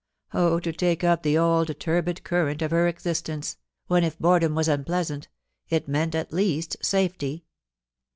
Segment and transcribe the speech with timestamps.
[0.33, 4.67] Oh to take up the old turbid current of her existence, when, if boredom was
[4.67, 5.27] unpleasant,
[5.69, 7.45] it meant at least safety